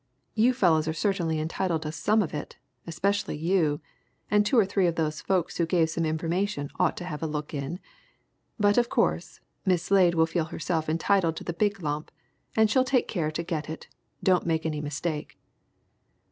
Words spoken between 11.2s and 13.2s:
to the big lump and she'll take